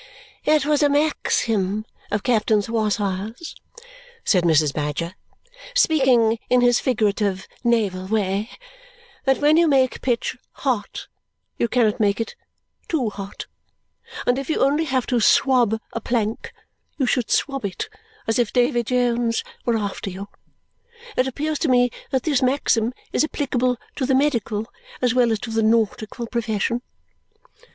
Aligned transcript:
"It 0.45 0.65
was 0.65 0.81
a 0.81 0.89
maxim 0.89 1.85
of 2.09 2.23
Captain 2.23 2.59
Swosser's," 2.63 3.53
said 4.25 4.43
Mrs. 4.45 4.73
Badger, 4.73 5.13
"speaking 5.75 6.39
in 6.49 6.61
his 6.61 6.79
figurative 6.79 7.47
naval 7.63 8.07
manner, 8.11 8.47
that 9.25 9.37
when 9.37 9.57
you 9.57 9.67
make 9.67 10.01
pitch 10.01 10.37
hot, 10.53 11.05
you 11.59 11.67
cannot 11.67 11.99
make 11.99 12.19
it 12.19 12.33
too 12.87 13.11
hot; 13.11 13.45
and 14.25 14.37
that 14.37 14.41
if 14.41 14.49
you 14.49 14.59
only 14.63 14.85
have 14.85 15.05
to 15.05 15.19
swab 15.19 15.79
a 15.93 16.01
plank, 16.01 16.51
you 16.97 17.05
should 17.05 17.29
swab 17.29 17.63
it 17.63 17.87
as 18.25 18.39
if 18.39 18.51
Davy 18.51 18.81
Jones 18.83 19.43
were 19.65 19.77
after 19.77 20.09
you. 20.09 20.29
It 21.15 21.27
appears 21.27 21.59
to 21.59 21.69
me 21.69 21.91
that 22.09 22.23
this 22.23 22.41
maxim 22.41 22.91
is 23.13 23.23
applicable 23.23 23.77
to 23.97 24.07
the 24.07 24.15
medical 24.15 24.65
as 24.99 25.13
well 25.13 25.31
as 25.31 25.37
to 25.41 25.51
the 25.51 25.61
nautical 25.61 26.25
profession. 26.25 26.81